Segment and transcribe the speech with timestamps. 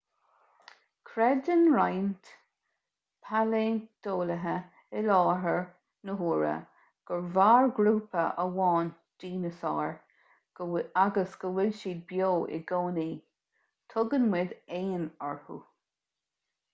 [1.09, 2.29] creideann roinnt
[3.25, 4.53] pailé-ointeolaithe
[5.01, 5.61] i láthair
[6.11, 6.55] na huaire
[7.11, 8.91] gur mhair grúpa amháin
[9.27, 9.95] dineasáir
[11.05, 13.07] agus go bhfuil siad beo i gcónaí
[13.95, 15.63] tugann muid éin orthu